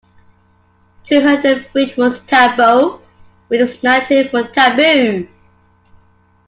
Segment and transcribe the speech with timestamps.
[1.03, 3.03] To her the bridge was tambo,
[3.49, 5.29] which is the native for taboo.